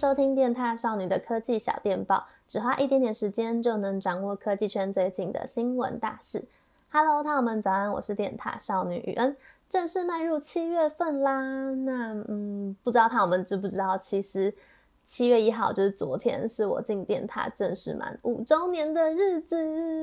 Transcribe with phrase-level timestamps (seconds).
[0.00, 6.42] 收听电獭少女的科技小电报，只花一点点时间就能掌握科技圈最近的新闻大事。
[6.90, 9.36] Hello，朋友们早安，我是电獭少女雨恩，
[9.68, 11.42] 正式迈入七月份啦。
[11.84, 14.54] 那嗯，不知道朋友们知不知道，其实。
[15.02, 19.56] 七月一号就是昨天，是我进电獭正式满五周年的日子。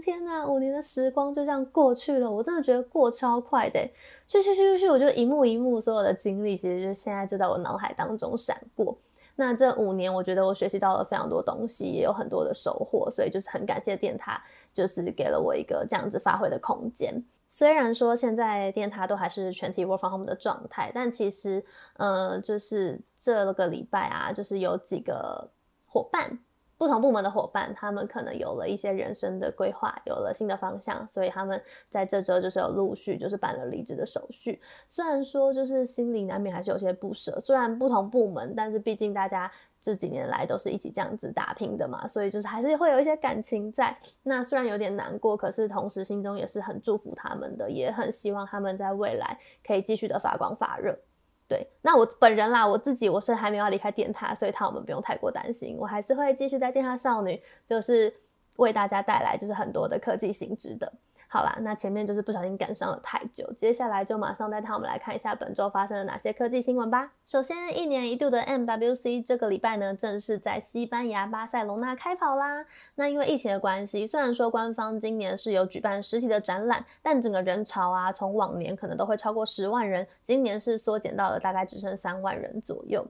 [0.00, 3.80] 天呐，五年的时光就这样过去了，我真的觉得过超快的。
[4.26, 8.98] 去去去去去，我就一幕一幕所有的经历，其实就现在就在我脑海当中闪过。
[9.40, 14.42] 那这五年，我觉得我学习到了非常多东西，也有很多的收获，所以就是很感谢电塔，
[14.74, 17.24] 就是给了我一个这样子发挥的空间。
[17.46, 21.64] 虽然说现在电塔都还是全体 work from home 的状态，但其实，
[21.98, 25.48] 呃，就是这个礼拜啊，就是有几个
[25.86, 26.36] 伙伴，
[26.78, 31.60] 不同部门的伙伴，他们可能有了一些人生的规划，有了新的方向，所以他们
[31.90, 34.60] 在这周就是有陆续就是办了离职的手续。
[34.86, 39.50] 虽然说就是心里难免还是有些不舍，虽然不同部门，但是毕竟大家。
[39.80, 43.96] 这几年来都是一起这样子打拼的嘛，所以就是还是会有一些感情在。
[44.24, 50.98] 那虽然有点难过，可是同时心中也是很祝福他们的，也很希望他们在未来可以继续的发光发热。
[51.48, 58.14] 对，那我本人啦，我自己我是还没有要离开电塔，所以他们不用太过担心，我还是会继续在电塔少女，就是
[58.56, 60.92] 为大家带来就是很多的科技新知的。
[61.30, 67.12] 好啦，那前面就是不小心赶上了太久，接下来就马上带他们来看一下本周发生了哪些科技新闻吧。
[67.26, 72.64] 首先，一年一度的 MWC 这个礼拜呢，正式在西班牙巴塞隆纳开跑啦。
[72.94, 83.06] 那因为疫情的关系，虽然说官方今年是有举办实体的展览，但整个人潮啊，从往年可能都会超过十万人，今年是缩减到了大概只剩三万人左右。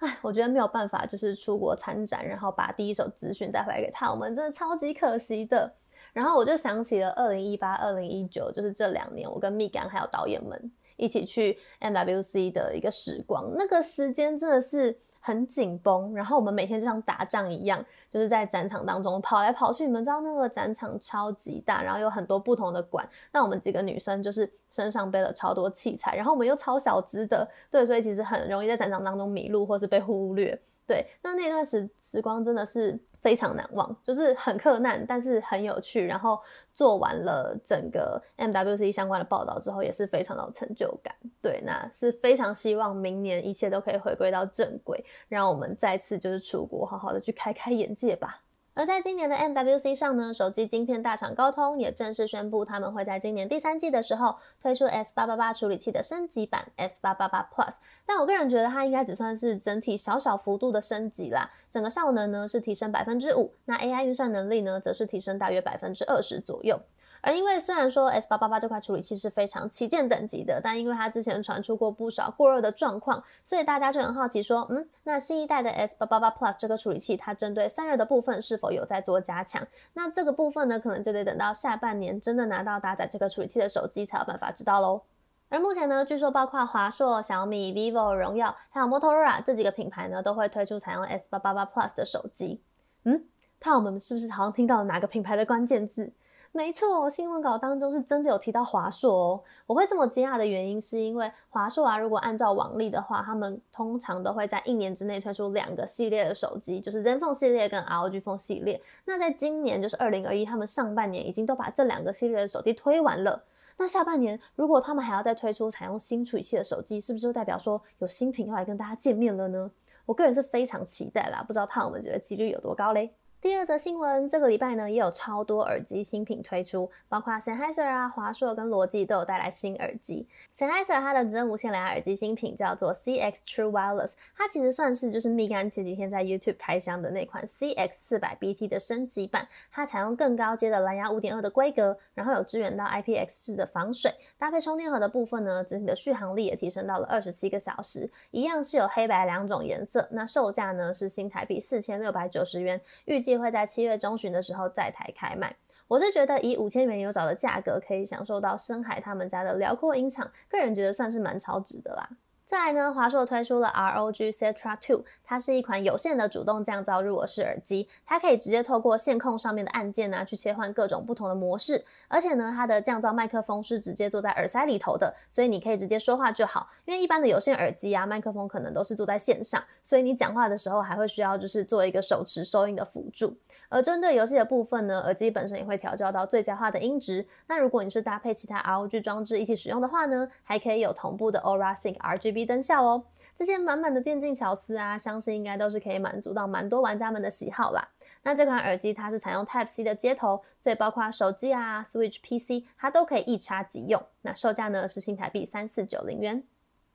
[0.00, 5.72] 唉，我觉得没有办法，就是出国参展，然后把第一手资讯带回来给他，我们真的超级可惜的。
[6.14, 13.52] 然后我就想起了二零一八、二零一九，就是这两年，我跟蜜柑还有导演们一起去 MWC 的一个时光。
[13.58, 19.84] 那个时间真的是很紧绷，然后我们每天就像打仗一样，就是在展场当中跑来跑去。
[19.84, 23.04] 你们知道那个展场超级大，然后有很多不同的馆。
[23.32, 30.56] 那我们几个女生就是身上背了超多器材，然后我们又超小只的，对，所以其实很容易在展场当中迷路或是被忽略。
[30.86, 32.98] 对，那那段时时光真的是。
[33.24, 36.04] 非常难忘，就是很困难，但是很有趣。
[36.04, 36.38] 然后
[36.74, 41.14] 做完了整个 MWC 相关的报道之后，也是非常有成就感。
[41.40, 48.42] 对，那是非常希望明年一切都可以回归到正轨，让我们再次就是出国，好好的去开开眼界吧。
[48.74, 57.74] 而在今年的 MWC 上呢，手机晶片大厂高通也正式宣布，他们会在今年第三季的时候推出 S888 处理器的升级版 S888 Plus。
[58.04, 66.80] 但我个人觉得它应该只算是整体小小幅度的升级啦，整个效能呢是提升百分之五，那 AI 运算能力呢则是提升大约百分之二十左右。
[67.26, 79.66] 而因为虽然说 S 八八八这块处理器是非常旗舰等级的，但因为它之前传出过不少过热的状况，所以大家就很好奇说，嗯，那新一代的 S 八八八 Plus 这个处理器，它针对散热的部分是否有在做加强？
[79.94, 85.00] 那这个部分呢，可能就得等到下半年真的拿到搭载这个处理器的手机才有办法知道喽。
[85.48, 92.60] 而目前呢，据说包括华硕、小米、vivo、荣耀，还有 Motorola 这几个品牌呢，都会推出采用 S 八八八 Plus 的手机。
[93.04, 93.24] 嗯，
[93.58, 96.12] 看我们是不是好像听到了哪个品牌的关键字？
[96.56, 99.42] 没错，新闻稿当中是真的有提到华硕哦。
[99.66, 108.80] 我会这么惊讶的原因，是因为华硕啊，如果按照往例的话，他们通常都会在一年之内推出两个系列的手机，就是 ZenFone 系列跟 ROG Phone 系列。
[109.04, 113.42] 那在今年，就是二零二一，他们上半年已经都把这两个系列的手机推完了。
[113.76, 119.68] 那下半年，如果他们还要再推出采用新处理器的手机，是不是就代表说有新品要来跟大家见面了呢？
[120.06, 123.12] 我个人是非常期待啦，不知道他们觉得几率有多高嘞？
[123.44, 130.26] 第二则新闻，这个礼拜呢也有超多耳机新品推出，包括 Sennheiser 啊、华硕跟罗技都有带来新耳机。
[130.56, 153.33] Sennheiser 它的真无线蓝牙耳机新品叫做 CX True Wireless，它其实算是就是蜜柑前几天在 YouTube 开箱的那款 CX 四百 BT 的升级版，它采用更高阶的蓝牙五点二的规格，然后有支援到 IPX4 的防水，搭配充电盒的部分呢，整体的续航力也提升到了二十七个小时，一样是有黑白两种颜色，那售价呢是新台币四千六百九十元，预计。
[153.38, 155.56] 会在七月中旬的时候在台开卖。
[155.86, 162.08] 我是觉得以五千元有找的价格，可以享受到深海他们家的辽阔音场，个人觉得算是蛮超值的啦。
[162.46, 171.82] 再来呢，华硕推出了 ROG Cetra 2，它是一款有线的主动降噪入耳式耳机，它可以直接透过线控上面的按键啊，去切换各种不同的模式。
[172.06, 176.68] 而且呢，它的降噪麦克风是直接坐在耳塞里头的，所以你可以直接说话就好。
[176.84, 183.34] 因为一般的有线耳机啊，麦克风可能都是坐在线上，所以你讲话的时候还会需要就是做一个手持收音的辅助。
[183.74, 187.26] 而针对游戏的部分呢，耳机本身也会调教到最佳化的音质。
[187.48, 193.02] 那如果你是搭配其他 ROG 装置一起使用的话呢，还可以有同步的 Aura Sync RGB 灯效哦。
[193.34, 197.88] 这些满满的电竞巧思啊，相信应该都是可以满足到蛮多玩家们的喜好啦。
[198.22, 204.00] 那这款耳机它是采用 Type C 的接头，所以包括手机啊、Switch PC 它都可以一插即用。
[204.22, 206.44] 那售价呢是新台币三四九零元。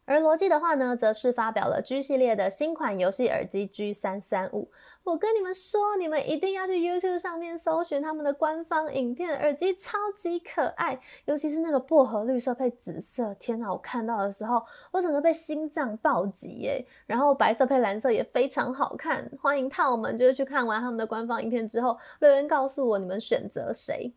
[0.10, 4.72] 而罗技的话呢，则是发表了 G 系列的新款游戏耳机 G 三三五。
[5.04, 13.72] 我跟你们说，你们一定要去 YouTube 上面搜寻他们的官方影片，耳机超级可爱，尤其是那个薄荷绿色配紫色，天哪！
[13.72, 14.60] 我看到的时候，
[14.92, 16.84] 我整个被心脏暴击耶。
[17.06, 24.12] 然后白色配蓝色也非常好看，欢迎套们就是去看完他们的官方影片之后，留言告诉我你们选择谁。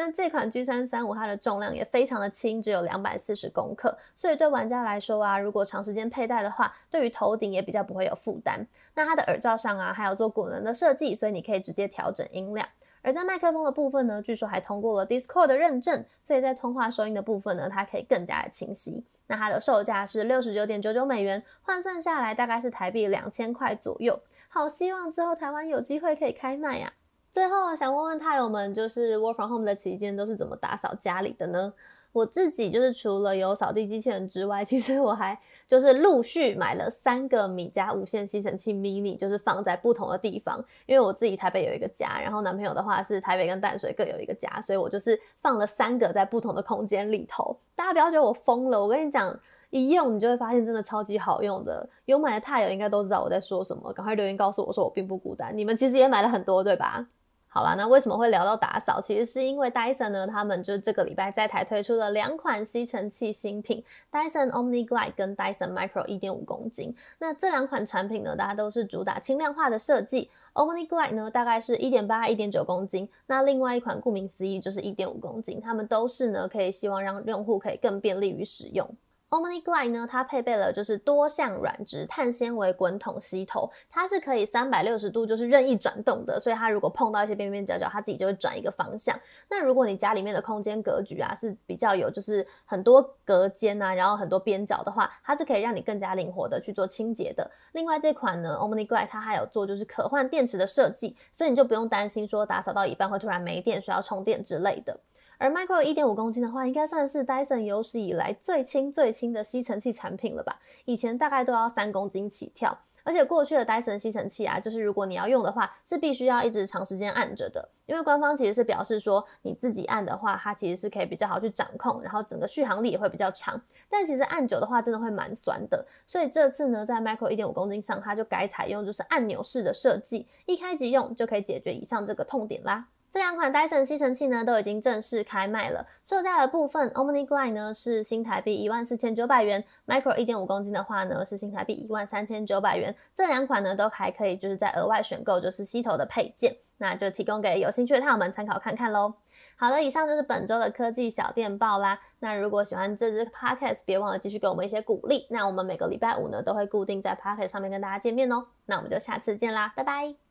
[0.00, 8.64] 那这款 G 三三五它的重量也非常的轻，只有两百四十公克，所以对玩家来说啊，如果长时间佩戴的话，对于头顶也比较不会有负担。
[8.94, 12.68] 那它的耳罩上啊，还有做滚轮的设计，所以你可以直接调整音量。
[13.02, 19.04] 而在麦克风的部分呢，据说还通过了 Discord 的认证，所以在通话收音的部分呢，它可以更加的清晰。
[19.26, 24.20] 那它的售价是六十九点九九美元，换算下来大概是台币两千块左右。
[24.48, 26.92] 好希望之后台湾有机会可以开卖呀、
[27.38, 31.72] 最后想问问泰友们，就是 Work from Home 的期间都是怎么打扫家里的呢？
[32.10, 40.58] 我自己就是除了有扫地机器人之外， 其实我还就是陆续买了三个米家无线吸尘器 mini，就是放在不同的地方。
[40.86, 47.56] 因为我自己台北有一个家，然后男朋友的话是台北跟淡水各有一个家，所以我就是放了三个在不同的空间里头。
[47.76, 49.32] 大家不要觉得我疯了，我跟你讲，
[49.70, 51.88] 一用你就会发现真的超级好用的。
[52.06, 55.56] 有买的泰友应该都知道我在说什么，赶快留言告诉我说我并不孤单。
[55.56, 57.06] 你们其实也买了很多，对吧？
[57.50, 59.00] 好啦，那为什么会聊到打扫？
[59.00, 66.94] 其实是因为 Dyson 呢，他们就是这个礼拜在台推出了两款吸尘器新品，Dyson Omni Glide 跟 Dyson Micro 一点五公斤。
[67.18, 70.30] 那这两款产品呢，大家都是主打轻量化的设计。
[70.52, 73.08] Omni Glide 呢，大概是一点八、一点九公斤。
[73.26, 78.88] 那另外一款顾名思义就是一点五公斤，它们都是呢，可以希望让用户可以更便利于使用。
[79.30, 89.14] Omni Glide 呢，它配备了就是多项软质碳纤维滚筒吸头，它是可以三百六十度就是任意转动的，所以它如果碰到一些边边角角，它自己就会转一个方向。
[89.50, 97.50] 那如果你家里面的空间格局啊是比较有就是很多隔间啊，然后很多边角的话，它是可以让你更加灵活的去做清洁的。
[97.72, 104.98] 另外这款呢，Omni Glide 它还有做就是可换电池的设计，所以你就不用担心说打扫到一半会突然没电需要充电之类的。
[105.38, 110.58] 而 Micro 一点五公斤的话，应该算是 Dyson 有史以来最轻最轻的吸尘器产品了吧？
[110.84, 123.60] 以前大概都要三公斤起跳，而且过去的 Dyson 吸尘器啊，就是如果你要用的话，是必须要一直长时间按着的，因为官方其实是表示说，你自己按的话，它其实是可以比较好去掌控，然后整个续航力也会比较长。
[123.88, 125.86] 但其实按久的话，真的会蛮酸的。
[126.04, 132.88] 所以这次呢，在 Micro 一点五公斤上，它就改采用就是按钮式的设计，一开即用就可以解决以上这个痛点啦。
[133.18, 135.84] 这两款 Dyson 吸尘器呢，都已经正式开卖了。
[136.04, 142.94] 售价的部分，Omni Glide 呢是新台币一万四千九百元，Micro 一点五公斤的话呢是新台币一万三千九百元。
[143.12, 149.12] 这两款呢都还可以，就是再额外选购就是吸头的配件，那就提供给有兴趣的他们参考看看喽。
[149.56, 151.98] 好了，以上就是本周的科技小电报啦。
[152.20, 155.26] 那如果喜欢这支 Podcast，别忘了继续给我们一些鼓励。
[155.28, 158.46] 那我们每个礼拜五呢都会固定在 Podcast 上面跟大家见面哦。
[158.66, 160.27] 那我们就下次见啦，拜拜。